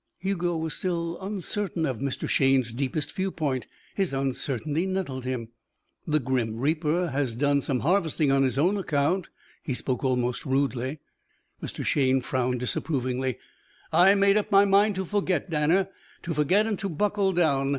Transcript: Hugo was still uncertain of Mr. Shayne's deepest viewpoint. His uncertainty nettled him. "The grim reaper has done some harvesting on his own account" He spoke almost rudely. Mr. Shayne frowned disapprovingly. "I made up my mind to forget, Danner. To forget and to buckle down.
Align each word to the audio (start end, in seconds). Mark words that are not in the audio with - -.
Hugo 0.17 0.57
was 0.57 0.73
still 0.73 1.19
uncertain 1.21 1.85
of 1.85 1.99
Mr. 1.99 2.27
Shayne's 2.27 2.73
deepest 2.73 3.11
viewpoint. 3.15 3.67
His 3.93 4.13
uncertainty 4.13 4.87
nettled 4.87 5.25
him. 5.25 5.49
"The 6.07 6.19
grim 6.19 6.57
reaper 6.57 7.11
has 7.11 7.35
done 7.35 7.61
some 7.61 7.81
harvesting 7.81 8.31
on 8.31 8.41
his 8.41 8.57
own 8.57 8.77
account" 8.77 9.29
He 9.63 9.75
spoke 9.75 10.03
almost 10.03 10.43
rudely. 10.43 11.01
Mr. 11.61 11.85
Shayne 11.85 12.21
frowned 12.21 12.61
disapprovingly. 12.61 13.37
"I 13.93 14.15
made 14.15 14.37
up 14.37 14.51
my 14.51 14.65
mind 14.65 14.95
to 14.95 15.05
forget, 15.05 15.51
Danner. 15.51 15.89
To 16.23 16.33
forget 16.33 16.65
and 16.65 16.79
to 16.79 16.89
buckle 16.89 17.31
down. 17.31 17.69